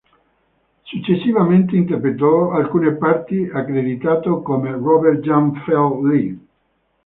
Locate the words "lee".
6.01-6.37